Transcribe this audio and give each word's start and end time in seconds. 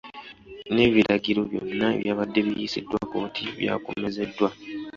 N'ebiragaliro 0.73 1.41
byonna 1.49 1.87
ebyabadde 1.97 2.39
biyisiddwa 2.47 2.97
kkooti 3.03 3.43
by’akomezeddwa. 3.57 4.49